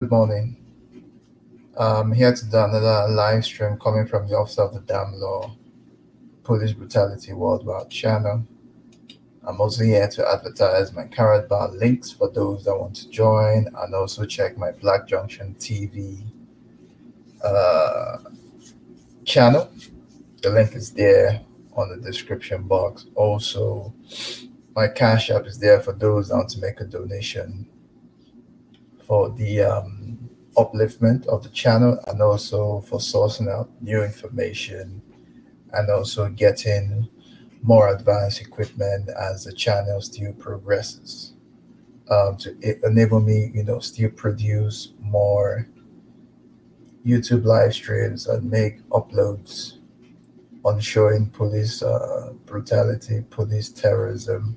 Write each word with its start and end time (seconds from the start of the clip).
Good 0.00 0.12
morning. 0.12 0.56
I'm 1.78 2.10
here 2.12 2.34
to 2.34 2.44
do 2.46 2.56
another 2.56 3.12
live 3.12 3.44
stream 3.44 3.78
coming 3.78 4.06
from 4.06 4.26
the 4.26 4.34
Office 4.34 4.56
of 4.56 4.72
the 4.72 4.80
Damn 4.80 5.12
Law 5.16 5.54
Police 6.42 6.72
Brutality 6.72 7.34
Worldwide 7.34 7.90
channel. 7.90 8.46
I'm 9.46 9.60
also 9.60 9.84
here 9.84 10.08
to 10.08 10.26
advertise 10.26 10.94
my 10.94 11.04
Carrot 11.04 11.50
Bar 11.50 11.72
links 11.72 12.10
for 12.10 12.30
those 12.30 12.64
that 12.64 12.78
want 12.78 12.96
to 12.96 13.10
join 13.10 13.66
and 13.76 13.94
also 13.94 14.24
check 14.24 14.56
my 14.56 14.72
Black 14.72 15.06
Junction 15.06 15.54
TV 15.58 16.24
uh, 17.44 18.20
channel. 19.26 19.70
The 20.40 20.48
link 20.48 20.74
is 20.76 20.92
there 20.92 21.42
on 21.74 21.90
the 21.90 21.98
description 21.98 22.62
box. 22.62 23.04
Also, 23.16 23.92
my 24.74 24.88
Cash 24.88 25.28
App 25.28 25.44
is 25.44 25.58
there 25.58 25.82
for 25.82 25.92
those 25.92 26.28
that 26.28 26.36
want 26.36 26.48
to 26.48 26.60
make 26.60 26.80
a 26.80 26.84
donation 26.84 27.68
for 29.10 29.28
the 29.30 29.60
um, 29.60 30.16
upliftment 30.56 31.26
of 31.26 31.42
the 31.42 31.48
channel 31.48 31.98
and 32.06 32.22
also 32.22 32.80
for 32.82 33.00
sourcing 33.00 33.52
out 33.52 33.68
new 33.80 34.04
information 34.04 35.02
and 35.72 35.90
also 35.90 36.28
getting 36.28 37.08
more 37.60 37.92
advanced 37.92 38.40
equipment 38.40 39.10
as 39.20 39.42
the 39.42 39.52
channel 39.52 40.00
still 40.00 40.32
progresses 40.34 41.32
um, 42.08 42.36
to 42.36 42.56
enable 42.86 43.18
me 43.18 43.50
you 43.52 43.64
know 43.64 43.80
still 43.80 44.10
produce 44.10 44.92
more 45.00 45.66
youtube 47.04 47.44
live 47.44 47.74
streams 47.74 48.28
and 48.28 48.48
make 48.48 48.80
uploads 48.90 49.78
on 50.64 50.78
showing 50.78 51.28
police 51.30 51.82
uh, 51.82 52.32
brutality 52.46 53.24
police 53.28 53.70
terrorism 53.70 54.56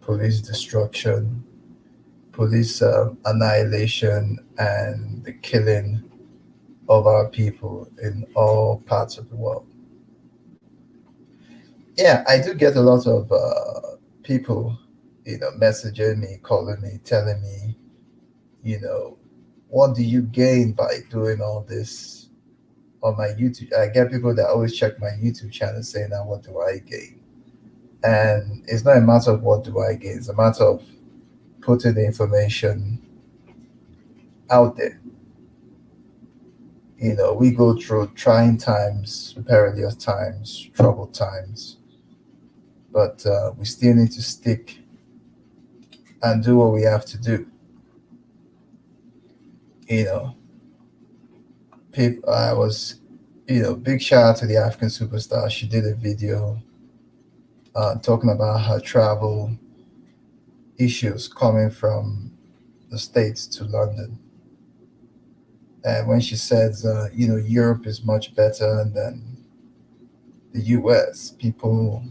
police 0.00 0.40
destruction 0.40 1.44
police 2.36 2.82
um, 2.82 3.18
annihilation 3.24 4.38
and 4.58 5.24
the 5.24 5.32
killing 5.32 6.02
of 6.88 7.06
our 7.06 7.28
people 7.30 7.88
in 8.02 8.26
all 8.34 8.80
parts 8.80 9.16
of 9.16 9.28
the 9.30 9.36
world. 9.36 9.66
Yeah, 11.96 12.22
I 12.28 12.38
do 12.38 12.52
get 12.52 12.76
a 12.76 12.80
lot 12.82 13.06
of 13.06 13.32
uh, 13.32 13.96
people, 14.22 14.78
you 15.24 15.38
know, 15.38 15.50
messaging 15.52 16.18
me, 16.18 16.36
calling 16.42 16.80
me, 16.82 17.00
telling 17.04 17.40
me, 17.40 17.78
you 18.62 18.80
know, 18.80 19.18
what 19.68 19.96
do 19.96 20.02
you 20.02 20.20
gain 20.20 20.72
by 20.72 20.98
doing 21.10 21.40
all 21.40 21.62
this 21.66 22.28
on 23.02 23.16
my 23.16 23.28
YouTube? 23.28 23.72
I 23.72 23.88
get 23.88 24.12
people 24.12 24.34
that 24.34 24.46
always 24.46 24.76
check 24.76 25.00
my 25.00 25.12
YouTube 25.22 25.52
channel 25.52 25.82
saying, 25.82 26.10
now, 26.10 26.26
what 26.26 26.42
do 26.42 26.60
I 26.60 26.80
gain? 26.80 27.20
And 28.04 28.62
it's 28.68 28.84
not 28.84 28.98
a 28.98 29.00
matter 29.00 29.30
of 29.30 29.42
what 29.42 29.64
do 29.64 29.80
I 29.80 29.94
gain, 29.94 30.18
it's 30.18 30.28
a 30.28 30.34
matter 30.34 30.64
of 30.64 30.82
putting 31.66 31.94
the 31.94 32.06
information 32.06 33.02
out 34.48 34.76
there. 34.76 35.00
You 36.96 37.14
know, 37.14 37.34
we 37.34 37.50
go 37.50 37.74
through 37.78 38.12
trying 38.14 38.56
times, 38.56 39.34
perilous 39.46 39.96
times, 39.96 40.70
troubled 40.74 41.12
times, 41.12 41.78
but 42.92 43.26
uh, 43.26 43.52
we 43.58 43.64
still 43.64 43.94
need 43.96 44.12
to 44.12 44.22
stick 44.22 44.78
and 46.22 46.42
do 46.42 46.56
what 46.56 46.72
we 46.72 46.82
have 46.82 47.04
to 47.06 47.18
do. 47.18 47.46
You 49.88 50.04
know, 50.04 50.36
people, 51.90 52.30
I 52.30 52.52
was, 52.52 53.00
you 53.48 53.62
know, 53.62 53.74
big 53.74 54.00
shout 54.00 54.24
out 54.24 54.36
to 54.38 54.46
the 54.46 54.56
African 54.56 54.88
superstar. 54.88 55.50
She 55.50 55.66
did 55.66 55.84
a 55.84 55.96
video 55.96 56.62
uh, 57.74 57.96
talking 57.96 58.30
about 58.30 58.58
her 58.66 58.80
travel 58.80 59.58
issues 60.78 61.28
coming 61.28 61.70
from 61.70 62.32
the 62.90 62.98
States 62.98 63.46
to 63.46 63.64
London. 63.64 64.18
And 65.84 66.08
when 66.08 66.20
she 66.20 66.36
says, 66.36 66.84
uh, 66.84 67.08
you 67.12 67.28
know, 67.28 67.36
Europe 67.36 67.86
is 67.86 68.04
much 68.04 68.34
better 68.34 68.84
than 68.92 69.36
the 70.52 70.60
US, 70.60 71.30
people 71.38 72.02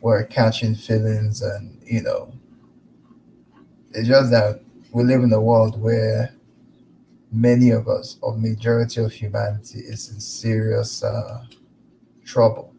were 0.00 0.22
catching 0.24 0.74
feelings, 0.74 1.42
and, 1.42 1.80
you 1.84 2.02
know, 2.02 2.32
it's 3.92 4.08
just 4.08 4.30
that 4.30 4.60
we 4.92 5.02
live 5.04 5.22
in 5.22 5.32
a 5.32 5.40
world 5.40 5.80
where 5.80 6.34
many 7.32 7.70
of 7.70 7.88
us, 7.88 8.18
or 8.20 8.36
majority 8.36 9.00
of 9.00 9.12
humanity, 9.12 9.80
is 9.80 10.10
in 10.10 10.20
serious 10.20 11.02
uh, 11.02 11.44
trouble. 12.24 12.72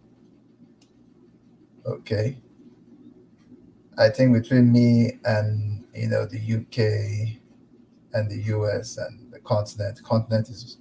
Okay. 1.86 2.38
I 3.98 4.10
think 4.10 4.34
between 4.34 4.72
me 4.72 5.14
and 5.26 5.84
you 5.94 6.08
know 6.08 6.26
the 6.26 6.38
UK 6.38 7.40
and 8.14 8.30
the 8.30 8.44
US 8.54 8.98
and 8.98 9.32
the 9.32 9.40
continent, 9.40 9.98
the 9.98 10.04
continent 10.04 10.50
is 10.50 10.78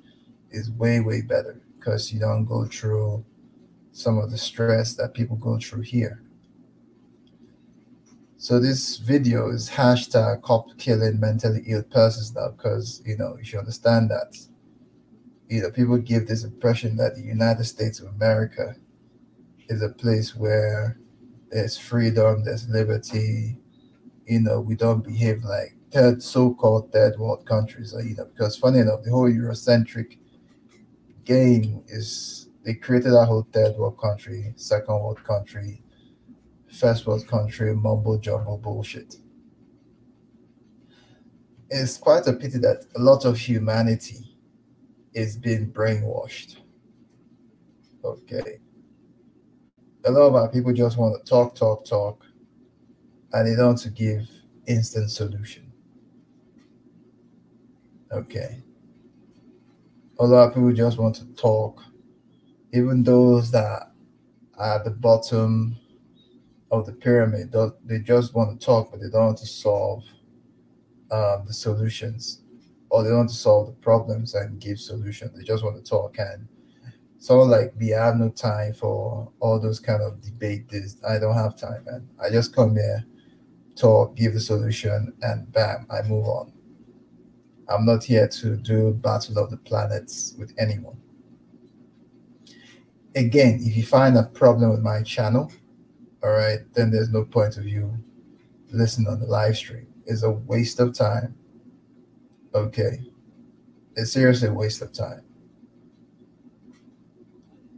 is 0.50 0.70
way 0.70 1.00
way 1.00 1.22
better 1.22 1.60
because 1.78 2.12
you 2.12 2.20
don't 2.20 2.44
go 2.44 2.66
through 2.66 3.24
some 3.92 4.18
of 4.18 4.30
the 4.30 4.36
stress 4.36 4.94
that 4.94 5.14
people 5.14 5.36
go 5.36 5.58
through 5.58 5.82
here. 5.82 6.22
So 8.36 8.60
this 8.60 8.98
video 8.98 9.48
is 9.48 9.70
hashtag 9.70 10.42
cop 10.42 10.76
killing 10.76 11.18
mentally 11.18 11.62
ill 11.66 11.82
persons 11.84 12.34
now 12.34 12.50
because 12.50 13.02
you 13.06 13.16
know 13.16 13.36
you 13.38 13.44
should 13.44 13.60
understand 13.60 14.10
that 14.10 14.36
you 15.48 15.62
know 15.62 15.70
people 15.70 15.96
give 15.96 16.26
this 16.26 16.44
impression 16.44 16.96
that 16.98 17.14
the 17.14 17.22
United 17.22 17.64
States 17.64 17.98
of 17.98 18.08
America 18.08 18.76
is 19.70 19.80
a 19.80 19.88
place 19.88 20.36
where 20.36 20.98
there's 21.50 21.78
freedom, 21.78 22.44
there's 22.44 22.68
liberty. 22.68 23.58
You 24.26 24.40
know, 24.40 24.60
we 24.60 24.74
don't 24.74 25.04
behave 25.04 25.44
like 25.44 25.76
third 25.92 26.22
so-called 26.22 26.92
third 26.92 27.18
world 27.18 27.46
countries. 27.46 27.94
You 27.96 28.16
know, 28.16 28.26
because 28.26 28.56
funny 28.56 28.80
enough, 28.80 29.02
the 29.02 29.10
whole 29.10 29.30
Eurocentric 29.30 30.18
game 31.24 31.82
is 31.88 32.48
they 32.64 32.74
created 32.74 33.12
that 33.12 33.26
whole 33.26 33.46
third 33.52 33.76
world 33.76 33.98
country, 33.98 34.52
second 34.56 34.94
world 34.94 35.22
country, 35.22 35.82
first 36.68 37.06
world 37.06 37.26
country, 37.28 37.74
mumbo 37.74 38.18
jumbo 38.18 38.56
bullshit. 38.56 39.16
It's 41.70 41.96
quite 41.96 42.26
a 42.26 42.32
pity 42.32 42.58
that 42.58 42.84
a 42.96 43.00
lot 43.00 43.24
of 43.24 43.38
humanity 43.38 44.36
is 45.14 45.36
being 45.36 45.72
brainwashed. 45.72 46.58
Okay 48.04 48.60
a 50.06 50.10
lot 50.10 50.28
of 50.28 50.34
our 50.36 50.48
people 50.48 50.72
just 50.72 50.96
want 50.96 51.16
to 51.16 51.28
talk, 51.28 51.56
talk, 51.56 51.84
talk, 51.84 52.24
and 53.32 53.46
they 53.46 53.56
don't 53.56 53.76
to 53.78 53.90
give 53.90 54.28
instant 54.66 55.10
solution. 55.10 55.72
Okay. 58.12 58.62
A 60.20 60.24
lot 60.24 60.48
of 60.48 60.54
people 60.54 60.72
just 60.72 60.96
want 60.96 61.16
to 61.16 61.26
talk, 61.34 61.82
even 62.72 63.02
those 63.02 63.50
that 63.50 63.90
are 64.56 64.76
at 64.76 64.84
the 64.84 64.92
bottom 64.92 65.76
of 66.70 66.86
the 66.86 66.92
pyramid, 66.92 67.52
they 67.84 67.98
just 67.98 68.32
want 68.32 68.58
to 68.58 68.64
talk, 68.64 68.92
but 68.92 69.00
they 69.00 69.10
don't 69.10 69.26
want 69.26 69.38
to 69.38 69.46
solve 69.46 70.04
um, 71.10 71.44
the 71.46 71.52
solutions, 71.52 72.42
or 72.90 73.02
they 73.02 73.08
don't 73.08 73.18
want 73.18 73.30
to 73.30 73.36
solve 73.36 73.66
the 73.66 73.72
problems 73.72 74.34
and 74.34 74.60
give 74.60 74.78
solutions. 74.78 75.36
They 75.36 75.44
just 75.44 75.64
want 75.64 75.76
to 75.76 75.88
talk 75.88 76.16
and 76.18 76.48
so 77.18 77.38
like 77.42 77.72
we 77.78 77.88
have 77.88 78.16
no 78.16 78.28
time 78.30 78.72
for 78.72 79.30
all 79.40 79.58
those 79.58 79.80
kind 79.80 80.02
of 80.02 80.20
debate 80.20 80.68
this 80.68 80.96
i 81.08 81.18
don't 81.18 81.34
have 81.34 81.56
time 81.56 81.84
and 81.88 82.08
i 82.20 82.30
just 82.30 82.54
come 82.54 82.74
here 82.74 83.04
talk 83.74 84.14
give 84.16 84.34
the 84.34 84.40
solution 84.40 85.12
and 85.22 85.50
bam 85.52 85.86
i 85.90 86.02
move 86.02 86.26
on 86.26 86.52
I'm 87.68 87.84
not 87.84 88.04
here 88.04 88.28
to 88.28 88.56
do 88.56 88.92
Battle 88.92 89.38
of 89.38 89.50
the 89.50 89.56
Planets 89.56 90.34
with 90.38 90.54
anyone. 90.58 90.96
Again, 93.14 93.58
if 93.62 93.76
you 93.76 93.84
find 93.84 94.16
a 94.16 94.24
problem 94.24 94.70
with 94.70 94.80
my 94.80 95.02
channel, 95.02 95.50
all 96.22 96.30
right, 96.30 96.60
then 96.74 96.90
there's 96.90 97.10
no 97.10 97.24
point 97.24 97.56
of 97.56 97.66
you 97.66 97.92
listening 98.70 99.08
on 99.08 99.20
the 99.20 99.26
live 99.26 99.56
stream. 99.56 99.86
It's 100.06 100.22
a 100.22 100.30
waste 100.30 100.78
of 100.80 100.94
time. 100.94 101.34
Okay. 102.54 103.00
It's 103.96 104.12
seriously 104.12 104.48
a 104.48 104.52
waste 104.52 104.82
of 104.82 104.92
time. 104.92 105.22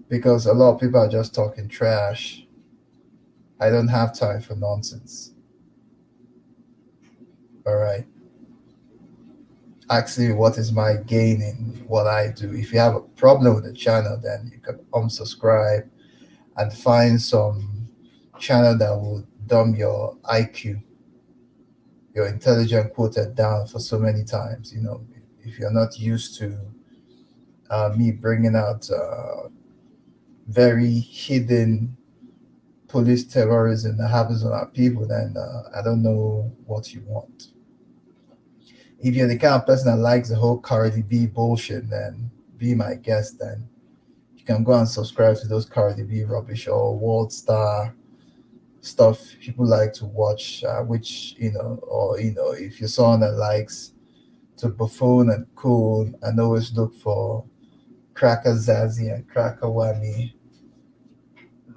Because 0.08 0.46
a 0.46 0.52
lot 0.52 0.74
of 0.74 0.80
people 0.80 1.00
are 1.00 1.08
just 1.08 1.34
talking 1.34 1.68
trash. 1.68 2.46
I 3.60 3.70
don't 3.70 3.88
have 3.88 4.18
time 4.18 4.40
for 4.40 4.54
nonsense. 4.54 5.32
All 7.66 7.76
right 7.76 8.06
actually 9.90 10.32
what 10.32 10.58
is 10.58 10.72
my 10.72 10.96
gain 11.06 11.40
in 11.40 11.84
what 11.86 12.06
I 12.06 12.28
do. 12.28 12.52
If 12.52 12.72
you 12.72 12.78
have 12.78 12.94
a 12.94 13.00
problem 13.00 13.54
with 13.54 13.64
the 13.64 13.72
channel, 13.72 14.18
then 14.22 14.50
you 14.52 14.60
can 14.60 14.78
unsubscribe 14.92 15.88
and 16.56 16.72
find 16.72 17.20
some 17.20 17.88
channel 18.38 18.76
that 18.78 18.90
will 18.90 19.26
dumb 19.46 19.74
your 19.74 20.16
IQ, 20.24 20.82
your 22.14 22.26
intelligent 22.26 22.92
quota 22.94 23.26
down 23.26 23.66
for 23.66 23.78
so 23.78 23.98
many 23.98 24.24
times. 24.24 24.72
You 24.72 24.82
know, 24.82 25.06
if 25.42 25.58
you're 25.58 25.72
not 25.72 25.98
used 25.98 26.38
to 26.38 26.58
uh, 27.70 27.94
me 27.96 28.10
bringing 28.12 28.56
out 28.56 28.88
uh, 28.90 29.48
very 30.48 30.98
hidden 30.98 31.96
police 32.88 33.24
terrorism 33.24 33.96
that 33.98 34.08
happens 34.08 34.44
on 34.44 34.52
our 34.52 34.66
people, 34.66 35.06
then 35.06 35.34
uh, 35.36 35.78
I 35.78 35.82
don't 35.82 36.02
know 36.02 36.52
what 36.66 36.92
you 36.92 37.02
want 37.06 37.48
if 39.00 39.14
you're 39.14 39.28
the 39.28 39.38
kind 39.38 39.54
of 39.54 39.66
person 39.66 39.90
that 39.90 40.02
likes 40.02 40.28
the 40.28 40.36
whole 40.36 40.58
Cardi 40.58 41.02
B 41.02 41.26
bullshit, 41.26 41.88
then 41.88 42.30
be 42.56 42.74
my 42.74 42.94
guest. 42.94 43.38
Then 43.38 43.68
you 44.36 44.44
can 44.44 44.64
go 44.64 44.72
and 44.72 44.88
subscribe 44.88 45.36
to 45.38 45.48
those 45.48 45.66
Cardi 45.66 46.02
B 46.02 46.24
rubbish 46.24 46.66
or 46.66 46.98
World 46.98 47.32
Star 47.32 47.94
stuff 48.80 49.20
people 49.40 49.66
like 49.66 49.92
to 49.92 50.06
watch, 50.06 50.64
uh, 50.64 50.82
which 50.82 51.34
you 51.38 51.52
know, 51.52 51.78
or 51.82 52.20
you 52.20 52.32
know, 52.32 52.52
if 52.52 52.80
you're 52.80 52.88
someone 52.88 53.20
that 53.20 53.32
likes 53.32 53.92
to 54.56 54.68
buffoon 54.68 55.30
and 55.30 55.46
cool 55.54 56.10
and 56.22 56.40
always 56.40 56.72
look 56.72 56.94
for 56.96 57.44
cracker 58.14 58.54
zazzy 58.54 59.14
and 59.14 59.28
cracker 59.28 59.66
whammy 59.66 60.32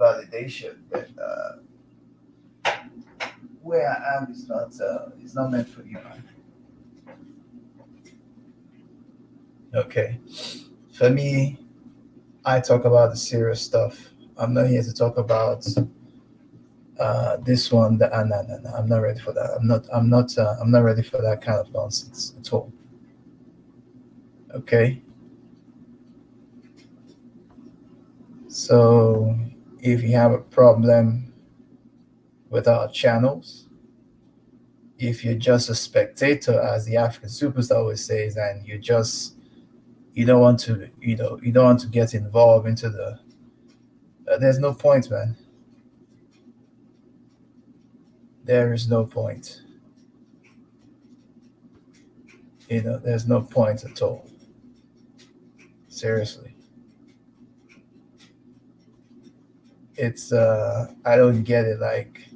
validation, 0.01 0.77
that 0.89 1.09
uh, 1.21 2.71
where 3.62 3.88
I 3.88 4.18
am 4.18 4.31
is 4.31 4.48
not 4.48 4.74
uh, 4.81 5.09
is 5.24 5.36
not 5.36 5.51
meant 5.51 5.69
for 5.69 5.83
you. 5.83 6.00
Okay. 9.74 10.19
For 10.94 11.09
me, 11.09 11.59
I 12.44 12.59
talk 12.59 12.86
about 12.86 13.12
the 13.12 13.18
serious 13.18 13.62
stuff. 13.62 14.09
I'm 14.38 14.53
not 14.53 14.68
here 14.68 14.83
to 14.83 14.94
talk 14.94 15.18
about 15.18 15.65
uh, 17.00 17.38
this 17.38 17.71
one. 17.71 17.98
That 18.00 18.12
uh, 18.12 18.24
no, 18.24 18.42
no, 18.42 18.57
no, 18.57 18.69
I'm 18.71 18.89
not 18.89 18.98
ready 18.98 19.19
for 19.19 19.33
that. 19.33 19.51
I'm 19.57 19.68
not. 19.68 19.86
I'm 19.94 20.09
not. 20.09 20.38
Uh, 20.38 20.56
I'm 20.59 20.71
not 20.71 20.83
ready 20.83 21.03
for 21.03 21.21
that 21.21 21.42
kind 21.42 21.59
of 21.59 21.71
nonsense 21.71 22.33
at 22.39 22.51
all. 22.51 22.71
Okay. 24.56 25.01
So, 28.48 29.33
if 29.81 30.03
you 30.03 30.11
have 30.11 30.31
a 30.31 30.37
problem 30.37 31.33
with 32.49 32.67
our 32.67 32.89
channels, 32.91 33.67
if 34.99 35.25
you're 35.25 35.33
just 35.33 35.69
a 35.69 35.75
spectator, 35.75 36.61
as 36.61 36.85
the 36.85 36.97
African 36.97 37.29
superstar 37.29 37.77
always 37.77 38.05
says, 38.05 38.37
and 38.37 38.65
you 38.67 38.77
just 38.77 39.35
you 40.13 40.25
don't 40.25 40.41
want 40.41 40.59
to 40.59 40.89
you 40.99 41.15
know 41.15 41.39
you 41.41 41.51
don't 41.51 41.65
want 41.65 41.79
to 41.79 41.87
get 41.87 42.13
involved 42.13 42.67
into 42.67 42.89
the 42.89 43.19
uh, 44.31 44.37
there's 44.37 44.59
no 44.59 44.73
point 44.73 45.09
man. 45.09 45.35
There 48.43 48.73
is 48.73 48.89
no 48.89 49.05
point. 49.05 49.61
You 52.69 52.83
know 52.83 52.99
there's 52.99 53.27
no 53.27 53.41
point 53.41 53.83
at 53.83 54.01
all. 54.01 54.29
Seriously 55.87 56.50
it's 59.95 60.31
uh 60.31 60.91
i 61.05 61.15
don't 61.15 61.43
get 61.43 61.65
it 61.65 61.79
like 61.79 62.29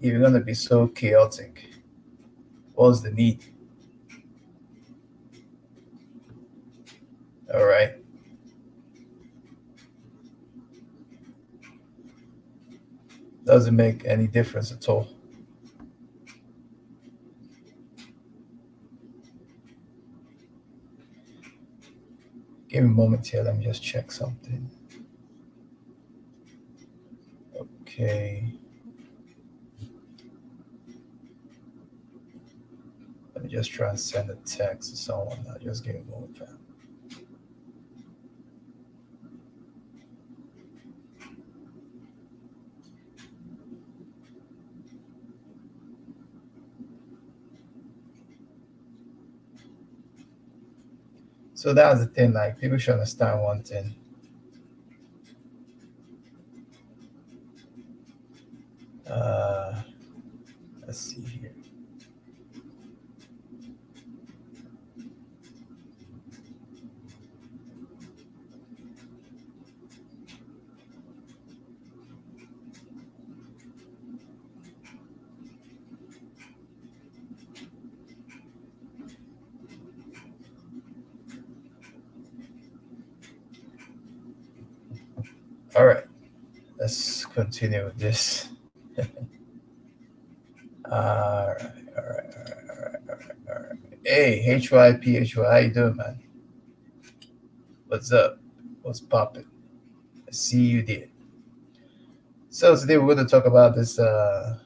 you're 0.00 0.20
gonna 0.20 0.40
be 0.40 0.54
so 0.54 0.86
chaotic 0.88 1.70
what's 2.74 3.00
the 3.00 3.10
need 3.10 3.44
All 7.52 7.64
right. 7.64 7.94
Doesn't 13.44 13.74
make 13.74 14.04
any 14.04 14.28
difference 14.28 14.70
at 14.70 14.88
all. 14.88 15.08
Give 22.68 22.84
me 22.84 22.90
a 22.90 22.92
moment 22.92 23.26
here. 23.26 23.42
Let 23.42 23.56
me 23.56 23.64
just 23.64 23.82
check 23.82 24.12
something. 24.12 24.70
Okay. 28.02 28.50
Let 33.34 33.44
me 33.44 33.50
just 33.50 33.70
try 33.70 33.90
and 33.90 34.00
send 34.00 34.30
a 34.30 34.36
text 34.36 34.88
to 34.92 34.96
someone. 34.96 35.44
Now, 35.44 35.58
just 35.60 35.84
give 35.84 35.96
me 35.96 36.02
a 36.08 36.38
fam. 36.38 36.58
So 51.52 51.74
that's 51.74 52.00
the 52.00 52.06
thing, 52.06 52.32
like 52.32 52.58
people 52.58 52.78
should 52.78 52.94
understand 52.94 53.42
one 53.42 53.62
thing. 53.62 53.94
Uh, 59.10 59.82
let's 60.86 60.98
see 60.98 61.20
here. 61.20 61.52
All 85.80 85.86
right, 85.86 86.04
let's 86.78 87.24
continue 87.24 87.86
with 87.86 87.96
this. 87.96 88.50
all 88.98 89.04
right, 90.92 90.92
all 90.92 92.04
right, 92.04 92.34
all 92.76 93.16
right, 93.16 93.30
all 93.48 93.54
right. 93.54 93.78
Hey, 94.04 94.44
HYPHY, 94.46 95.42
how 95.50 95.56
you 95.56 95.72
doing, 95.72 95.96
man? 95.96 96.22
What's 97.86 98.12
up? 98.12 98.40
What's 98.82 99.00
popping? 99.00 99.46
I 100.28 100.32
see 100.32 100.60
you 100.60 100.82
there. 100.82 101.06
So 102.50 102.76
today 102.76 102.98
we're 102.98 103.14
going 103.14 103.26
to 103.26 103.30
talk 103.30 103.46
about 103.46 103.74
this 103.74 103.98
uh, 103.98 104.58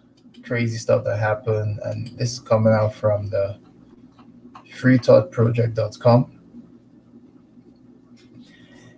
crazy 0.44 0.78
stuff 0.78 1.04
that 1.04 1.20
happened, 1.20 1.78
and 1.84 2.08
this 2.18 2.32
is 2.32 2.40
coming 2.40 2.72
out 2.72 2.92
from 2.92 3.30
the 3.30 3.60
freethoughtproject.com 4.68 6.33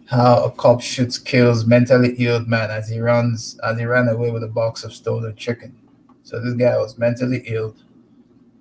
how 0.06 0.44
a 0.44 0.50
cop 0.50 0.80
shoots 0.80 1.18
kills 1.18 1.66
mentally 1.66 2.14
ill 2.18 2.40
man 2.46 2.70
as 2.70 2.88
he 2.88 3.00
runs 3.00 3.58
as 3.64 3.78
he 3.78 3.84
ran 3.84 4.08
away 4.08 4.30
with 4.30 4.42
a 4.44 4.48
box 4.48 4.84
of 4.84 4.92
stolen 4.92 5.34
chicken. 5.36 5.76
So 6.22 6.40
this 6.40 6.54
guy 6.54 6.76
was 6.76 6.96
mentally 6.96 7.42
ill 7.46 7.76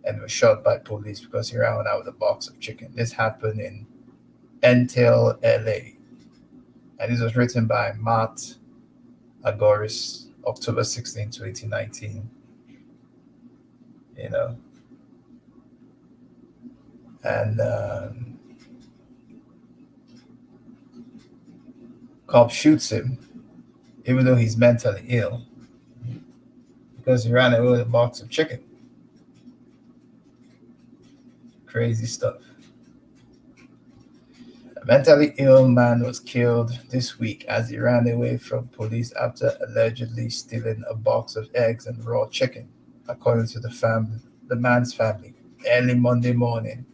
and 0.03 0.21
was 0.21 0.31
shot 0.31 0.63
by 0.63 0.77
police 0.77 1.19
because 1.19 1.49
he 1.49 1.57
ran 1.57 1.85
out 1.87 1.99
with 1.99 2.07
a 2.07 2.17
box 2.17 2.47
of 2.47 2.59
chicken. 2.59 2.91
This 2.95 3.11
happened 3.11 3.59
in 3.59 3.85
Entel, 4.61 5.37
LA. 5.43 5.93
And 6.99 7.11
this 7.11 7.21
was 7.21 7.35
written 7.35 7.65
by 7.67 7.93
Matt 7.99 8.55
Agorist, 9.43 10.27
October 10.45 10.83
16, 10.83 11.31
2019. 11.31 12.29
You 14.17 14.29
know. 14.29 14.57
And 17.23 17.59
um, 17.59 18.34
Cop 22.27 22.49
shoots 22.49 22.91
him, 22.91 23.19
even 24.05 24.25
though 24.25 24.35
he's 24.35 24.57
mentally 24.57 25.05
ill, 25.09 25.43
because 26.97 27.23
he 27.23 27.31
ran 27.31 27.53
away 27.53 27.69
with 27.69 27.81
a 27.81 27.85
box 27.85 28.19
of 28.21 28.29
chicken. 28.29 28.63
Crazy 31.67 32.07
stuff. 32.07 32.37
A 34.81 34.85
mentally 34.85 35.35
ill 35.37 35.67
man 35.67 36.01
was 36.01 36.19
killed 36.19 36.79
this 36.89 37.19
week 37.19 37.45
as 37.45 37.69
he 37.69 37.77
ran 37.77 38.07
away 38.07 38.37
from 38.37 38.69
police 38.69 39.13
after 39.13 39.55
allegedly 39.67 40.29
stealing 40.29 40.83
a 40.89 40.95
box 40.95 41.35
of 41.35 41.49
eggs 41.53 41.85
and 41.85 42.03
raw 42.03 42.27
chicken, 42.27 42.69
according 43.07 43.47
to 43.47 43.59
the 43.59 43.69
family, 43.69 44.17
the 44.47 44.55
man's 44.55 44.93
family. 44.93 45.35
Early 45.67 45.95
Monday 45.95 46.33
morning, 46.33 46.85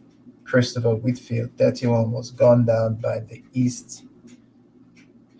Christopher 0.44 0.94
Whitfield, 0.94 1.50
31, 1.56 2.10
was 2.10 2.30
gunned 2.30 2.66
down 2.66 2.96
by 2.96 3.20
the 3.20 3.42
East 3.52 4.04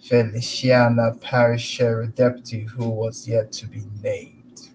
Feliciana 0.02 1.14
Parish 1.20 1.62
Sheriff 1.64 2.16
Deputy 2.16 2.62
who 2.62 2.90
was 2.90 3.28
yet 3.28 3.52
to 3.52 3.68
be 3.68 3.84
named. 4.02 4.70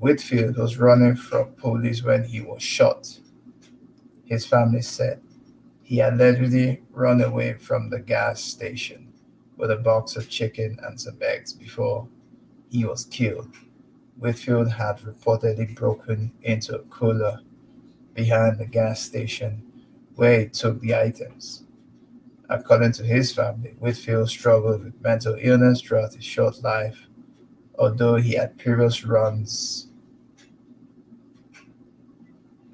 Whitfield 0.00 0.56
was 0.56 0.78
running 0.78 1.14
from 1.14 1.52
police 1.52 2.02
when 2.02 2.24
he 2.24 2.40
was 2.40 2.62
shot, 2.62 3.18
his 4.24 4.46
family 4.46 4.80
said. 4.80 5.20
He 5.82 6.00
allegedly 6.00 6.82
ran 6.90 7.20
away 7.20 7.54
from 7.54 7.90
the 7.90 8.00
gas 8.00 8.42
station 8.42 9.12
with 9.58 9.70
a 9.70 9.76
box 9.76 10.16
of 10.16 10.30
chicken 10.30 10.78
and 10.82 10.98
some 10.98 11.18
eggs 11.20 11.52
before 11.52 12.08
he 12.70 12.86
was 12.86 13.04
killed. 13.04 13.54
Whitfield 14.16 14.72
had 14.72 15.00
reportedly 15.00 15.74
broken 15.74 16.32
into 16.42 16.76
a 16.76 16.84
cooler 16.84 17.40
behind 18.14 18.58
the 18.58 18.66
gas 18.66 19.02
station 19.02 19.62
where 20.14 20.40
he 20.40 20.46
took 20.48 20.80
the 20.80 20.94
items. 20.94 21.63
According 22.50 22.92
to 22.92 23.02
his 23.02 23.32
family, 23.32 23.74
Whitfield 23.78 24.28
struggled 24.28 24.84
with 24.84 25.00
mental 25.00 25.36
illness 25.40 25.80
throughout 25.80 26.14
his 26.14 26.24
short 26.24 26.62
life, 26.62 26.98
although 27.78 28.16
he 28.16 28.34
had 28.34 28.58
previous 28.58 29.04
runs. 29.04 29.88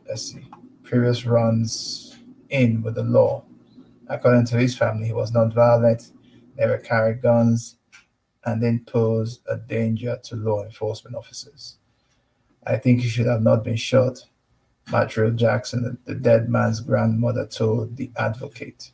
Let's 0.09 0.33
see, 0.33 0.45
previous 0.83 1.25
runs 1.25 2.17
in 2.49 2.83
with 2.83 2.97
the 2.97 3.05
law. 3.05 3.45
According 4.09 4.47
to 4.47 4.57
his 4.57 4.77
family, 4.77 5.07
he 5.07 5.13
was 5.13 5.33
not 5.33 5.55
violent, 5.55 6.11
never 6.57 6.79
carried 6.79 7.23
guns, 7.23 7.77
and 8.45 8.61
didn't 8.61 8.87
pose 8.87 9.41
a 9.49 9.57
danger 9.57 10.19
to 10.25 10.35
law 10.35 10.65
enforcement 10.65 11.15
officers. 11.15 11.77
I 12.67 12.77
think 12.77 13.01
he 13.01 13.09
should 13.09 13.27
have 13.27 13.43
not 13.43 13.63
been 13.63 13.77
shot, 13.77 14.25
Matrill 14.91 15.37
Jackson, 15.37 15.97
the 16.05 16.15
dead 16.15 16.49
man's 16.49 16.81
grandmother, 16.81 17.47
told 17.47 17.97
the 17.97 18.11
advocate. 18.17 18.91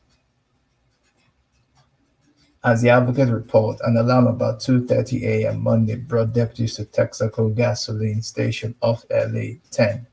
As 2.65 2.83
the 2.83 2.91
advocate 2.91 3.29
report, 3.29 3.79
an 3.83 3.97
alarm 3.97 4.27
about 4.27 4.61
2.30 4.61 5.23
a.m. 5.23 5.63
Monday 5.63 5.95
brought 5.95 6.33
deputies 6.33 6.77
to 6.77 6.85
Texaco 6.85 7.55
gasoline 7.55 8.23
station 8.23 8.75
off 8.83 9.05
LA 9.11 9.59
10. 9.71 10.07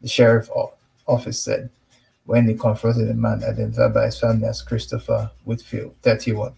The 0.00 0.08
sheriff's 0.08 0.50
office 1.06 1.42
said 1.42 1.70
when 2.24 2.46
they 2.46 2.54
confronted 2.54 3.08
a 3.10 3.14
man 3.14 3.42
identified 3.42 3.94
by 3.94 4.04
his 4.04 4.20
family 4.20 4.46
as 4.46 4.62
Christopher 4.62 5.30
Whitfield, 5.44 5.94
31. 6.02 6.52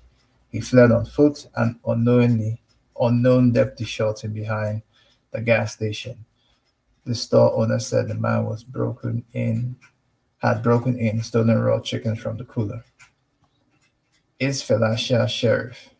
He 0.51 0.61
fled 0.61 0.91
on 0.91 1.07
foot 1.07 1.47
and 1.55 1.79
unknowingly, 1.87 2.61
unknown 3.01 3.53
deputy 3.53 3.85
shot 3.85 4.25
him 4.25 4.33
behind 4.33 4.83
the 5.31 5.41
gas 5.41 5.75
station. 5.75 6.25
The 7.05 7.15
store 7.15 7.55
owner 7.57 7.79
said 7.79 8.09
the 8.09 8.15
man 8.15 8.45
was 8.45 8.65
broken 8.65 9.25
in, 9.33 9.77
had 10.39 10.63
broken 10.63 10.99
in, 10.99 11.23
stolen 11.23 11.59
raw 11.59 11.81
chickens 11.81 12.19
from 12.19 12.37
the 12.37 12.45
cooler. 12.45 12.85
East 14.43 14.65
Feliciana 14.65 15.29
Sheriff, 15.29 15.91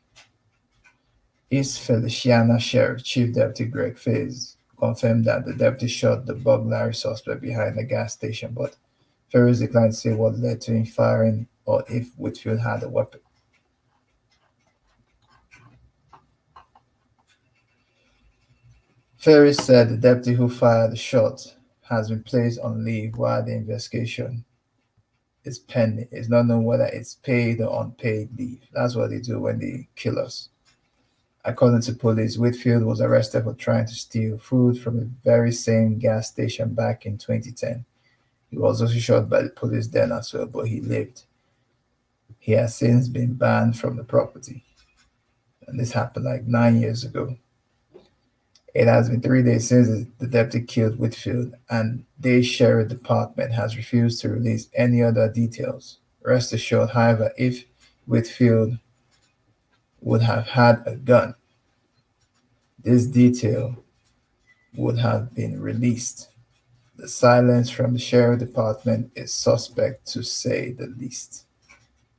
East 1.51 1.81
Feliciana 1.83 2.59
Sheriff 2.59 3.05
Chief 3.05 3.35
Deputy 3.35 3.67
Greg 3.67 3.99
Faze 3.99 4.57
confirmed 4.79 5.27
that 5.27 5.45
the 5.45 5.53
deputy 5.53 5.89
shot 5.89 6.25
the 6.25 6.33
burglary 6.33 6.95
suspect 6.95 7.43
behind 7.43 7.77
the 7.77 7.85
gas 7.85 8.15
station, 8.15 8.55
but 8.55 8.77
Ferris 9.31 9.59
declined 9.59 9.93
to 9.93 9.99
say 9.99 10.15
what 10.15 10.39
led 10.39 10.63
to 10.63 10.73
him 10.73 10.87
firing 10.87 11.49
or 11.67 11.85
if 11.91 12.15
Whitfield 12.17 12.61
had 12.61 12.83
a 12.83 12.89
weapon. 12.89 13.21
Ferris 19.19 19.59
said 19.59 19.91
the 19.91 19.99
deputy 19.99 20.33
who 20.33 20.49
fired 20.49 20.93
the 20.93 20.97
shot 20.97 21.57
has 21.83 22.09
been 22.09 22.23
placed 22.23 22.59
on 22.61 22.87
leave 22.87 23.19
while 23.19 23.45
the 23.45 23.53
investigation 23.53 24.47
is 25.45 25.59
pending. 25.59 26.09
It's 26.11 26.29
not 26.29 26.47
known 26.47 26.65
whether 26.65 26.85
it's 26.85 27.15
paid 27.15 27.61
or 27.61 27.83
unpaid 27.83 28.31
leave. 28.37 28.61
That's 28.73 28.95
what 28.95 29.11
they 29.11 29.21
do 29.21 29.41
when 29.41 29.59
they 29.59 29.89
kill 29.97 30.19
us. 30.19 30.49
According 31.45 31.81
to 31.83 31.95
police, 31.95 32.37
Whitfield 32.37 32.85
was 32.85 33.01
arrested 33.01 33.45
for 33.45 33.55
trying 33.55 33.87
to 33.87 33.95
steal 33.95 34.37
food 34.39 34.79
from 34.79 34.99
the 34.99 35.11
very 35.25 35.53
same 35.53 35.99
gas 35.99 36.29
station 36.29 36.75
back 36.75 37.07
in 37.07 37.17
2010. 37.17 37.85
He 38.51 38.59
was 38.59 38.83
also 38.83 38.99
shot 38.99 39.31
by 39.31 39.43
the 39.43 39.51
police 39.51 39.87
then 39.87 40.13
as 40.13 40.33
well, 40.35 40.47
but 40.47 40.69
he 40.69 40.81
lived. 40.81 41.23
He 42.39 42.53
has 42.53 42.77
since 42.77 43.09
been 43.09 43.35
banned 43.35 43.79
from 43.79 43.97
the 43.97 44.05
property. 44.05 44.65
And 45.67 45.79
this 45.79 45.93
happened 45.93 46.27
like 46.27 46.45
nine 46.45 46.81
years 46.81 47.05
ago. 47.05 47.37
It 48.75 48.87
has 48.87 49.09
been 49.11 49.21
three 49.21 49.43
days 49.43 49.69
since 49.69 50.07
the 50.19 50.27
deputy 50.27 50.65
killed 50.65 50.99
Whitfield, 50.99 51.55
and 51.69 52.05
the 52.19 52.43
sheriff 52.43 52.89
department 52.89 53.53
has 53.53 53.77
refused 53.77 54.21
to 54.21 54.29
release 54.29 54.69
any 54.75 55.03
other 55.03 55.31
details. 55.31 55.99
Rest 56.23 56.53
assured, 56.53 56.91
however, 56.91 57.33
if 57.37 57.65
Whitfield 58.07 58.79
would 60.01 60.23
have 60.23 60.47
had 60.47 60.83
a 60.87 60.97
gun, 60.97 61.35
this 62.83 63.07
detail 63.07 63.83
would 64.75 64.99
have 64.99 65.35
been 65.35 65.61
released. 65.61 66.29
The 66.97 67.09
silence 67.09 67.71
from 67.71 67.95
the 67.95 67.99
sheriff 67.99 68.39
department 68.39 69.11
is 69.17 69.33
suspect 69.33 70.07
to 70.13 70.23
say 70.23 70.73
the 70.73 70.87
least. 70.87 71.47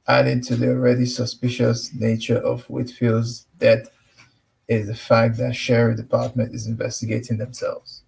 Adding 0.07 0.41
to 0.41 0.55
the 0.55 0.69
already 0.69 1.05
suspicious 1.05 1.93
nature 1.93 2.37
of 2.37 2.63
Whitfield's 2.65 3.45
death 3.59 3.87
is 4.71 4.87
the 4.87 4.95
fact 4.95 5.37
that 5.37 5.55
sheriff 5.55 5.97
department 5.97 6.53
is 6.53 6.67
investigating 6.67 7.37
themselves. 7.37 8.03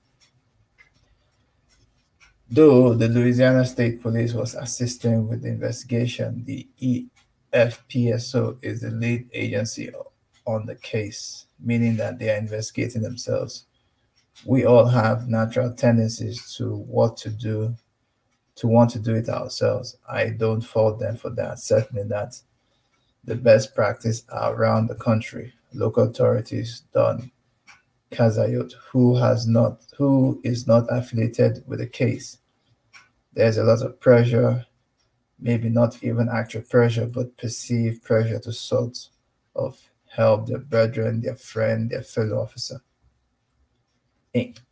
Though 2.50 2.93
the 2.93 3.08
Louisiana 3.08 3.65
State 3.65 4.01
Police 4.01 4.34
was 4.34 4.55
assisting 4.55 5.27
with 5.27 5.41
the 5.41 5.50
investigation, 5.50 6.43
the 6.46 6.67
EFPSO 6.82 8.58
is 8.62 8.82
the 8.82 8.91
lead 8.91 9.29
agency 9.34 9.91
on 10.46 10.65
the 10.65 10.75
case, 10.75 11.46
meaning 11.60 11.96
that 11.98 12.20
they 12.20 12.29
are 12.29 12.38
investigating 12.38 13.01
themselves 13.01 13.65
we 14.46 14.65
all 14.65 14.86
have 14.86 15.27
natural 15.27 15.74
tendencies 15.74 16.53
to 16.55 16.75
what 16.75 17.17
to 17.17 17.29
do, 17.29 17.75
to 18.55 18.67
want 18.67 18.89
to 18.91 19.00
do 19.00 19.15
it 19.15 19.29
ourselves. 19.29 19.98
I 20.10 20.29
don't 20.29 20.62
fault 20.62 21.00
them 21.00 21.17
for 21.17 21.29
that. 21.32 21.60
Certainly, 21.60 22.03
that's 22.10 22.43
the 23.24 23.36
best 23.36 23.74
practice 23.74 24.24
around 24.32 24.88
the 24.88 24.96
country. 24.96 25.53
Local 25.73 26.03
authorities 26.03 26.83
done 26.93 27.31
Kazayot, 28.11 28.73
who 28.91 29.15
has 29.15 29.47
not, 29.47 29.81
who 29.97 30.39
is 30.43 30.67
not 30.67 30.85
affiliated 30.89 31.63
with 31.65 31.79
the 31.79 31.87
case. 31.87 32.37
There's 33.33 33.57
a 33.57 33.63
lot 33.63 33.81
of 33.81 33.99
pressure, 33.99 34.65
maybe 35.39 35.69
not 35.69 36.03
even 36.03 36.29
actual 36.29 36.61
pressure, 36.61 37.07
but 37.07 37.35
perceived 37.37 38.03
pressure 38.03 38.39
to 38.39 38.53
sort 38.53 39.09
of 39.55 39.79
help 40.15 40.47
their 40.47 40.59
brethren, 40.59 41.21
their 41.21 41.35
friend, 41.35 41.89
their 41.89 42.03
fellow 42.03 42.39
officer. 42.39 42.81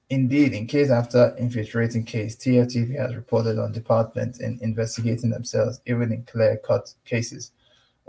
Indeed, 0.09 0.53
in 0.53 0.67
case 0.67 0.91
after 0.91 1.35
infiltrating 1.39 2.03
case, 2.03 2.35
TFTP 2.35 2.97
has 2.99 3.15
reported 3.15 3.57
on 3.57 3.71
departments 3.71 4.39
in 4.39 4.59
investigating 4.61 5.29
themselves, 5.29 5.81
even 5.87 6.11
in 6.11 6.23
clear-cut 6.25 6.93
cases 7.05 7.51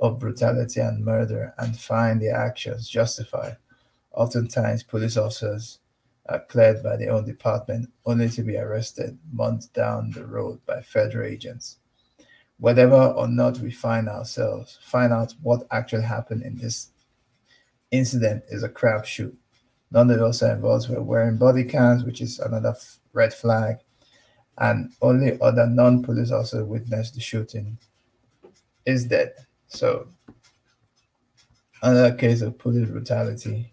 of 0.03 0.19
brutality 0.19 0.81
and 0.81 1.05
murder, 1.05 1.55
and 1.59 1.79
find 1.79 2.21
their 2.21 2.37
actions 2.37 2.89
justified. 2.89 3.57
Oftentimes, 4.13 4.83
police 4.83 5.17
officers 5.17 5.79
are 6.27 6.41
cleared 6.41 6.83
by 6.83 6.97
their 6.97 7.13
own 7.13 7.25
department 7.25 7.89
only 8.05 8.29
to 8.29 8.43
be 8.43 8.57
arrested 8.57 9.17
months 9.33 9.69
down 9.69 10.11
the 10.11 10.27
road 10.27 10.61
by 10.67 10.83
federal 10.83 11.27
agents. 11.27 11.79
Whatever 12.59 12.97
or 12.97 13.29
not 13.29 13.59
we 13.59 13.71
find 13.71 14.09
ourselves, 14.09 14.79
find 14.83 15.13
out 15.13 15.35
what 15.41 15.67
actually 15.71 16.03
happened 16.03 16.43
in 16.43 16.57
this 16.57 16.89
incident 17.93 18.43
is 18.49 18.65
a 18.65 18.69
crapshoot. 18.69 19.35
None 19.93 20.11
of 20.11 20.19
the 20.19 20.25
also 20.25 20.53
involved 20.53 20.89
were 20.89 21.03
wearing 21.03 21.37
body 21.37 21.65
cams, 21.65 22.03
which 22.03 22.21
is 22.21 22.41
another 22.41 22.75
red 23.13 23.33
flag. 23.33 23.77
And 24.59 24.93
only 25.01 25.41
other 25.41 25.67
non-police 25.67 26.33
also 26.33 26.65
witnessed 26.65 27.15
the 27.15 27.21
shooting 27.21 27.79
is 28.85 29.07
dead. 29.07 29.33
So 29.73 30.09
another 31.83 32.15
case 32.15 32.43
of 32.43 32.59
police 32.59 32.89
brutality 32.89 33.73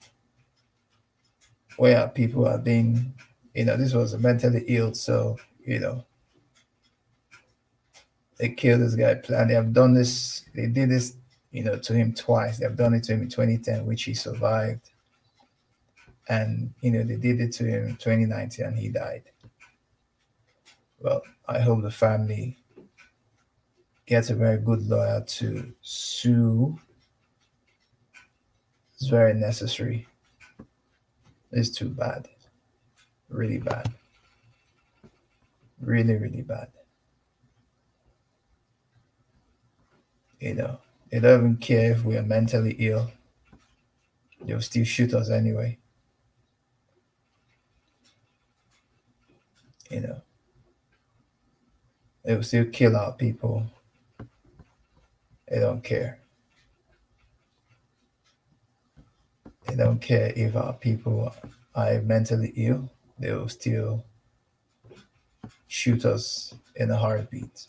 where 1.77 2.07
people 2.07 2.47
are 2.47 2.57
being, 2.57 3.13
you 3.53 3.65
know, 3.65 3.77
this 3.77 3.93
was 3.93 4.13
a 4.13 4.19
mentally 4.19 4.63
ill, 4.67 4.93
so 4.93 5.37
you 5.65 5.79
know, 5.79 6.05
they 8.37 8.49
killed 8.49 8.81
this 8.81 8.95
guy. 8.95 9.21
And 9.27 9.49
they 9.49 9.53
have 9.53 9.73
done 9.73 9.93
this, 9.93 10.45
they 10.55 10.67
did 10.67 10.89
this, 10.89 11.15
you 11.51 11.63
know, 11.63 11.77
to 11.77 11.93
him 11.93 12.13
twice. 12.13 12.57
They 12.57 12.65
have 12.65 12.77
done 12.77 12.93
it 12.93 13.03
to 13.05 13.13
him 13.13 13.21
in 13.23 13.29
2010, 13.29 13.85
which 13.85 14.03
he 14.03 14.13
survived 14.13 14.89
and 16.29 16.71
you 16.81 16.91
know 16.91 17.03
they 17.03 17.15
did 17.15 17.41
it 17.41 17.51
to 17.51 17.65
him 17.65 17.87
in 17.87 17.95
2019 17.97 18.65
and 18.65 18.77
he 18.77 18.87
died 18.89 19.23
Well, 20.99 21.21
I 21.47 21.59
hope 21.59 21.81
the 21.81 21.91
family 21.91 22.58
gets 24.09 24.31
a 24.31 24.35
very 24.35 24.57
good 24.57 24.81
lawyer 24.89 25.21
to 25.21 25.71
sue. 25.81 26.79
It's 28.95 29.07
very 29.07 29.35
necessary. 29.35 30.07
It's 31.51 31.69
too 31.69 31.89
bad. 31.89 32.27
Really 33.29 33.59
bad. 33.59 33.93
Really, 35.79 36.15
really 36.15 36.41
bad. 36.41 36.69
You 40.39 40.55
know, 40.55 40.79
they 41.11 41.19
don't 41.19 41.39
even 41.39 41.57
care 41.57 41.91
if 41.91 42.03
we 42.03 42.17
are 42.17 42.23
mentally 42.23 42.75
ill. 42.79 43.11
They'll 44.41 44.59
still 44.61 44.85
shoot 44.85 45.13
us 45.13 45.29
anyway. 45.29 45.77
You 49.91 49.99
know, 50.01 50.21
they 52.23 52.33
will 52.33 52.43
still 52.43 52.65
kill 52.65 52.95
our 52.95 53.11
people. 53.11 53.69
They 55.49 55.59
don't 55.59 55.83
care. 55.83 56.19
They 59.65 59.75
don't 59.75 59.99
care 59.99 60.31
if 60.35 60.55
our 60.55 60.73
people 60.73 61.33
are 61.75 62.01
mentally 62.01 62.53
ill. 62.55 62.89
They 63.17 63.31
will 63.31 63.49
still 63.49 64.05
shoot 65.67 66.05
us 66.05 66.53
in 66.75 66.91
a 66.91 66.97
heartbeat. 66.97 67.67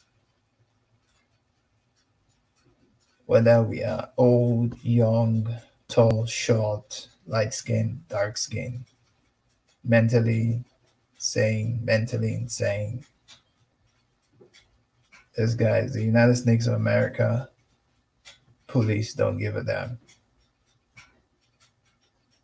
Whether 3.26 3.62
we 3.62 3.82
are 3.82 4.10
old, 4.16 4.82
young, 4.82 5.54
tall, 5.88 6.26
short, 6.26 7.08
light 7.26 7.54
skin, 7.54 8.02
dark 8.08 8.36
skin, 8.36 8.84
mentally 9.84 10.64
sane, 11.18 11.80
mentally 11.84 12.34
insane. 12.34 13.04
This 15.36 15.54
guys, 15.54 15.92
the 15.92 16.02
United 16.02 16.36
States 16.36 16.66
of 16.66 16.74
America 16.74 17.49
police 18.70 19.14
don't 19.14 19.38
give 19.38 19.56
a 19.56 19.64
damn. 19.64 19.98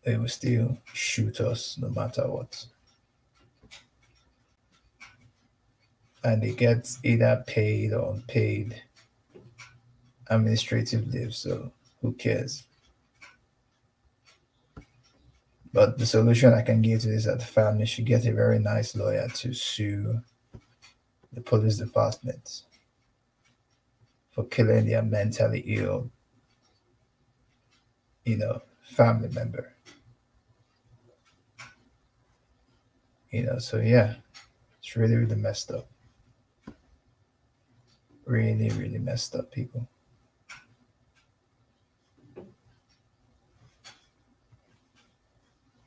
They 0.05 0.17
will 0.17 0.29
still 0.29 0.79
shoot 0.93 1.41
us 1.41 1.79
no 1.81 1.89
matter 1.89 2.23
what. 2.29 2.67
And 6.25 6.43
they 6.43 6.53
get 6.53 6.91
either 7.05 7.45
paid 7.47 7.93
or 7.93 8.15
unpaid 8.15 8.83
administrative 10.29 11.07
leave, 11.09 11.35
so 11.35 11.71
who 12.01 12.13
cares? 12.13 12.65
But 15.73 15.99
the 15.99 16.07
solution 16.07 16.55
I 16.55 16.63
can 16.63 16.83
give 16.83 17.03
to 17.03 17.09
this 17.09 17.19
is 17.19 17.25
that 17.27 17.39
the 17.39 17.45
family 17.45 17.87
should 17.87 18.07
get 18.07 18.27
a 18.27 18.33
very 18.33 18.59
nice 18.59 18.97
lawyer 18.97 19.29
to 19.29 19.53
sue 19.53 20.21
the 21.33 21.41
police 21.43 21.77
department 21.77 22.63
for 24.31 24.45
killing 24.45 24.87
their 24.87 25.03
mentally 25.03 25.61
ill, 25.67 26.11
you 28.27 28.37
know, 28.37 28.61
family 28.83 29.31
member. 29.31 29.73
You 33.31 33.45
know, 33.45 33.59
so 33.59 33.79
yeah, 33.79 34.17
it's 34.79 34.97
really, 34.97 35.17
really 35.17 35.37
messed 35.37 35.71
up. 35.71 35.89
Really, 38.27 38.69
really 38.71 38.99
messed 38.99 39.35
up, 39.35 39.51
people. 39.51 39.89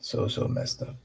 so 0.10 0.28
so 0.28 0.48
messed 0.48 0.82
up. 0.82 0.96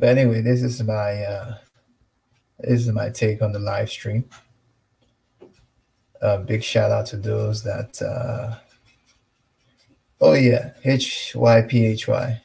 But 0.00 0.18
anyway, 0.18 0.40
this 0.40 0.62
is 0.62 0.82
my 0.82 1.22
uh, 1.22 1.54
this 2.58 2.80
is 2.80 2.88
my 2.88 3.10
take 3.10 3.42
on 3.42 3.52
the 3.52 3.60
live 3.60 3.90
stream. 3.90 4.24
A 6.20 6.38
big 6.38 6.64
shout 6.64 6.90
out 6.90 7.06
to 7.06 7.16
those 7.16 7.62
that. 7.62 8.02
Uh, 8.02 8.56
oh 10.20 10.32
yeah, 10.32 10.72
H 10.84 11.36
Y 11.36 11.62
P 11.62 11.86
H 11.86 12.08
Y 12.08 12.40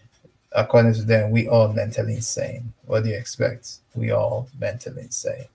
according 0.56 0.94
to 0.94 1.04
them, 1.04 1.32
we 1.32 1.48
all 1.48 1.68
mentally 1.72 2.16
insane. 2.16 2.74
What 2.86 3.04
do 3.04 3.10
you 3.10 3.16
expect? 3.16 3.80
We 3.94 4.12
all 4.12 4.48
mentally 4.58 5.04
insane. 5.04 5.46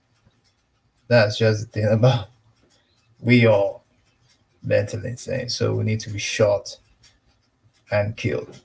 That's 1.07 1.37
just 1.37 1.61
the 1.61 1.67
thing 1.67 1.87
about 1.91 2.29
we 3.19 3.45
all 3.45 3.83
mentally 4.63 5.09
insane. 5.09 5.49
So 5.49 5.73
we 5.73 5.83
need 5.83 5.99
to 6.01 6.09
be 6.09 6.19
shot 6.19 6.77
and 7.91 8.15
killed. 8.15 8.61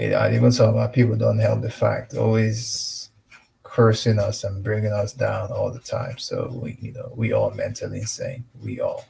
And 0.00 0.14
uh, 0.14 0.30
even 0.32 0.50
some 0.50 0.70
of 0.70 0.76
our 0.76 0.88
people 0.88 1.14
don't 1.14 1.38
help 1.38 1.60
the 1.60 1.70
fact, 1.70 2.14
always 2.14 3.10
cursing 3.62 4.18
us 4.18 4.44
and 4.44 4.64
bringing 4.64 4.92
us 4.92 5.12
down 5.12 5.52
all 5.52 5.70
the 5.70 5.78
time. 5.78 6.16
So 6.16 6.50
we, 6.60 6.78
you 6.80 6.92
know, 6.92 7.12
we 7.14 7.32
all 7.32 7.50
mentally 7.50 7.98
insane. 7.98 8.44
We 8.62 8.80
all 8.80 9.04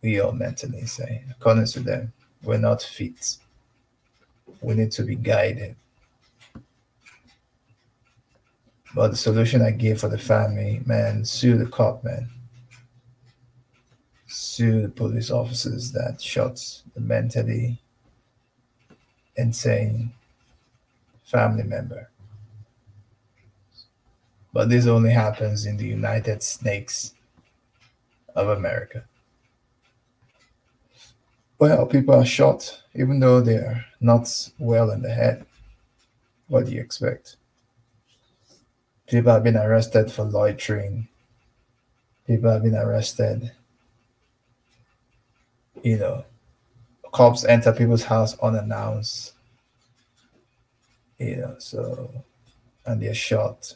we 0.00 0.20
are 0.20 0.32
mentally 0.32 0.78
insane. 0.78 1.24
According 1.32 1.66
to 1.66 1.80
them, 1.80 2.12
we're 2.44 2.58
not 2.58 2.82
fit. 2.82 3.38
We 4.60 4.74
need 4.74 4.92
to 4.92 5.02
be 5.02 5.16
guided. 5.16 5.74
But 8.94 9.08
the 9.08 9.16
solution 9.16 9.60
I 9.62 9.72
gave 9.72 10.00
for 10.00 10.08
the 10.08 10.18
family, 10.18 10.80
man, 10.86 11.24
sue 11.24 11.58
the 11.58 11.66
cop, 11.66 12.04
man. 12.04 12.28
Sue 14.28 14.82
the 14.82 14.88
police 14.88 15.32
officers 15.32 15.90
that 15.92 16.22
shot 16.22 16.60
the 16.94 17.00
mentally 17.00 17.80
insane 19.36 20.12
family 21.24 21.64
member. 21.64 22.10
But 24.52 24.68
this 24.68 24.86
only 24.86 25.10
happens 25.10 25.66
in 25.66 25.76
the 25.76 25.86
United 25.86 26.42
Snakes 26.42 27.12
of 28.34 28.48
America. 28.48 29.04
Well, 31.58 31.86
people 31.86 32.14
are 32.14 32.24
shot 32.24 32.82
even 32.94 33.20
though 33.20 33.40
they're 33.40 33.84
not 34.00 34.28
well 34.58 34.90
in 34.90 35.02
the 35.02 35.10
head. 35.10 35.44
What 36.48 36.66
do 36.66 36.72
you 36.72 36.80
expect? 36.80 37.36
People 39.06 39.32
have 39.32 39.44
been 39.44 39.56
arrested 39.56 40.10
for 40.10 40.24
loitering. 40.24 41.08
People 42.26 42.50
have 42.50 42.62
been 42.62 42.74
arrested. 42.74 43.52
You 45.82 45.98
know, 45.98 46.24
cops 47.16 47.46
enter 47.46 47.72
people's 47.72 48.02
house 48.02 48.38
unannounced. 48.40 49.32
You 51.16 51.36
know, 51.36 51.54
so, 51.58 52.10
and 52.84 53.00
they're 53.00 53.14
shot. 53.14 53.72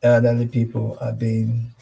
Elderly 0.00 0.46
people 0.46 0.96
are 1.00 1.12
being 1.12 1.74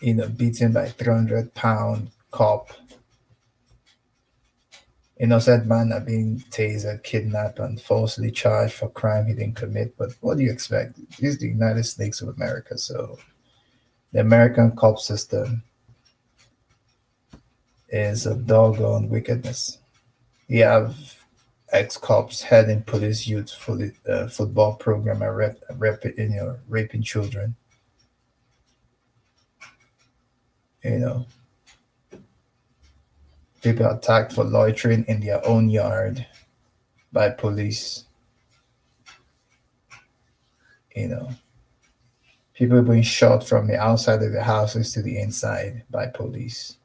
you 0.00 0.14
know, 0.14 0.28
beaten 0.28 0.72
by 0.72 0.86
300 0.90 1.54
pound 1.54 2.12
cop. 2.30 2.70
Innocent 5.18 5.66
man 5.66 5.92
are 5.92 6.00
being 6.00 6.38
tasered, 6.50 7.02
kidnapped, 7.02 7.58
and 7.58 7.80
falsely 7.80 8.30
charged 8.30 8.74
for 8.74 8.88
crime 8.90 9.26
he 9.26 9.34
didn't 9.34 9.56
commit. 9.56 9.96
But 9.98 10.12
what 10.20 10.38
do 10.38 10.44
you 10.44 10.52
expect? 10.52 10.96
This 11.18 11.30
is 11.30 11.38
the 11.38 11.48
United 11.48 11.82
States 11.82 12.22
of 12.22 12.28
America. 12.28 12.78
So 12.78 13.18
the 14.12 14.20
American 14.20 14.76
cop 14.76 15.00
system 15.00 15.64
is 17.92 18.26
a 18.26 18.34
doggone 18.34 19.08
wickedness. 19.08 19.78
You 20.48 20.64
have 20.64 21.24
ex 21.72 21.96
cops 21.96 22.42
heading 22.42 22.82
police 22.82 23.28
youth 23.28 23.54
uh, 24.08 24.26
football 24.26 24.74
program 24.74 25.22
and 25.22 25.36
rep, 25.36 25.62
rep, 25.76 26.04
you 26.04 26.28
know, 26.30 26.58
raping 26.68 27.02
children 27.02 27.54
you 30.84 30.98
know, 30.98 31.26
people 33.62 33.86
attacked 33.86 34.32
for 34.32 34.44
loitering 34.44 35.04
in 35.06 35.20
their 35.20 35.44
own 35.46 35.70
yard 35.70 36.26
by 37.12 37.30
police. 37.30 38.04
You 40.94 41.08
know, 41.08 41.30
people 42.54 42.82
being 42.82 43.02
shot 43.02 43.46
from 43.46 43.66
the 43.66 43.78
outside 43.78 44.22
of 44.22 44.32
the 44.32 44.42
houses 44.42 44.92
to 44.92 45.02
the 45.02 45.18
inside 45.18 45.84
by 45.90 46.08
police. 46.08 46.76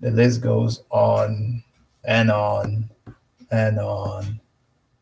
The 0.00 0.10
list 0.10 0.40
goes 0.40 0.82
on 0.90 1.62
and 2.04 2.30
on 2.30 2.90
and 3.50 3.78
on 3.78 4.40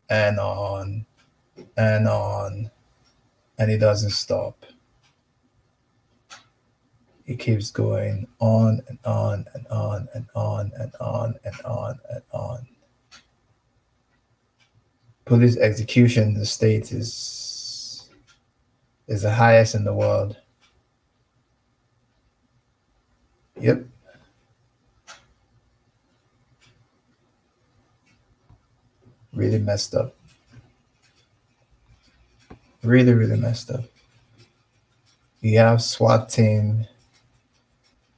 and 0.09 0.39
on 0.39 1.05
and 1.77 2.07
on, 2.07 2.71
and 3.57 3.71
it 3.71 3.79
doesn't 3.79 4.11
stop 4.11 4.65
it 7.25 7.39
keeps 7.39 7.71
going 7.71 8.27
on 8.39 8.81
and 8.87 8.99
on 9.03 9.45
and 9.53 9.65
on 9.71 10.07
and 10.13 10.27
on 10.35 10.71
and 10.75 10.91
on 10.99 11.35
and 11.43 11.61
on 11.65 11.99
and 12.09 12.21
on. 12.31 12.67
police 15.25 15.57
execution 15.57 16.35
the 16.35 16.45
state 16.45 16.91
is 16.91 18.09
is 19.07 19.21
the 19.23 19.31
highest 19.31 19.75
in 19.75 19.83
the 19.83 19.93
world. 19.93 20.35
Yep. 23.59 23.85
Really 29.35 29.59
messed 29.59 29.93
up. 29.93 30.15
Really, 32.83 33.13
really 33.13 33.37
messed 33.37 33.69
up. 33.69 33.83
You 35.41 35.59
have 35.59 35.81
SWAT 35.81 36.29
team 36.29 36.87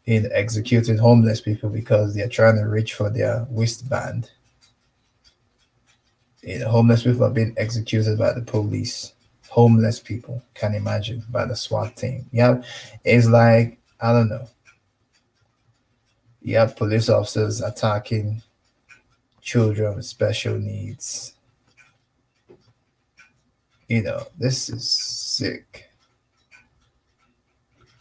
in 0.06 0.30
executing 0.32 0.98
homeless 0.98 1.42
people 1.42 1.70
because 1.70 2.14
they're 2.14 2.30
trying 2.30 2.56
to 2.56 2.64
reach 2.64 2.94
for 2.94 3.10
their 3.10 3.46
waistband. 3.50 4.32
You 6.42 6.60
know, 6.60 6.70
homeless 6.70 7.04
people 7.04 7.26
are 7.26 7.32
being 7.32 7.54
executed 7.58 8.18
by 8.18 8.34
the 8.34 8.42
police. 8.42 9.14
Homeless 9.50 10.00
people, 10.00 10.42
can 10.54 10.76
imagine, 10.76 11.24
by 11.30 11.46
the 11.46 11.56
SWAT 11.56 11.96
team. 11.98 12.26
Yeah, 12.32 12.62
it's 13.04 13.28
like 13.28 13.80
I 14.00 14.14
don't 14.14 14.30
know. 14.30 14.48
You 16.42 16.58
have 16.58 16.76
police 16.76 17.10
officers 17.10 17.62
attacking 17.62 18.42
children 19.48 19.96
with 19.96 20.06
special 20.06 20.60
needs. 20.60 21.34
You 23.88 24.04
know, 24.04 24.28
this 24.38 24.70
is 24.70 24.92
sick. 24.92 25.90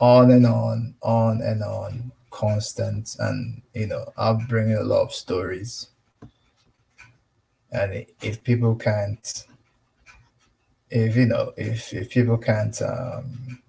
On 0.01 0.33
and 0.33 0.45
on, 0.45 0.97
on 1.03 1.41
and 1.43 1.63
on, 1.63 2.11
constant. 2.33 3.15
And, 3.21 3.63
you 3.75 3.87
know, 3.87 4.13
I'll 4.17 4.43
bring 4.49 4.75
a 4.75 4.83
lot 4.83 5.03
of 5.03 5.15
stories. 5.15 5.87
And 7.71 8.05
if 8.21 8.43
people 8.43 8.75
can't, 8.75 9.45
if, 10.91 11.15
you 11.15 11.27
know, 11.27 11.53
if, 11.57 11.95
if 11.95 12.11
people 12.11 12.39
can't, 12.39 12.83
um, 12.83 13.63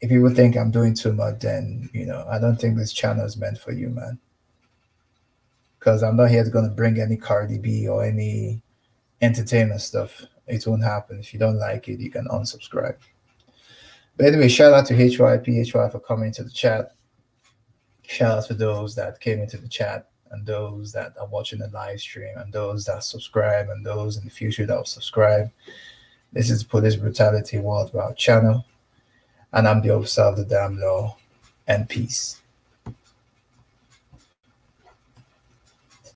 if 0.00 0.08
people 0.08 0.30
think 0.30 0.56
I'm 0.56 0.70
doing 0.70 0.94
too 0.94 1.12
much, 1.12 1.40
then, 1.40 1.90
you 1.92 2.06
know, 2.06 2.24
I 2.30 2.38
don't 2.38 2.58
think 2.58 2.78
this 2.78 2.94
channel 2.94 3.26
is 3.26 3.36
meant 3.36 3.58
for 3.58 3.72
you, 3.72 3.90
man 3.90 4.18
because 5.84 6.02
I'm 6.02 6.16
not 6.16 6.30
here 6.30 6.42
to 6.42 6.72
bring 6.74 6.98
any 6.98 7.18
Cardi 7.18 7.58
B 7.58 7.86
or 7.86 8.02
any 8.04 8.62
entertainment 9.20 9.82
stuff. 9.82 10.24
It 10.46 10.66
won't 10.66 10.82
happen. 10.82 11.18
If 11.18 11.34
you 11.34 11.38
don't 11.38 11.58
like 11.58 11.88
it, 11.88 12.00
you 12.00 12.10
can 12.10 12.26
unsubscribe. 12.28 12.96
But 14.16 14.26
anyway, 14.26 14.48
shout 14.48 14.72
out 14.72 14.86
to 14.86 14.94
HYPHY 14.94 15.92
for 15.92 16.00
coming 16.00 16.32
to 16.32 16.42
the 16.42 16.50
chat. 16.50 16.94
Shout 18.02 18.38
out 18.38 18.46
to 18.46 18.54
those 18.54 18.94
that 18.94 19.20
came 19.20 19.40
into 19.40 19.58
the 19.58 19.68
chat 19.68 20.08
and 20.30 20.46
those 20.46 20.90
that 20.92 21.12
are 21.20 21.26
watching 21.26 21.58
the 21.58 21.68
live 21.68 22.00
stream 22.00 22.34
and 22.38 22.50
those 22.50 22.86
that 22.86 23.04
subscribe 23.04 23.68
and 23.68 23.84
those 23.84 24.16
in 24.16 24.24
the 24.24 24.30
future 24.30 24.64
that 24.64 24.76
will 24.76 24.84
subscribe. 24.86 25.50
This 26.32 26.48
is 26.48 26.64
Police 26.64 26.96
Brutality 26.96 27.58
Worldwide 27.58 28.16
channel. 28.16 28.64
And 29.52 29.68
I'm 29.68 29.82
the 29.82 29.90
officer 29.94 30.22
of 30.22 30.38
the 30.38 30.46
damn 30.46 30.80
law 30.80 31.18
and 31.66 31.86
peace. 31.88 32.40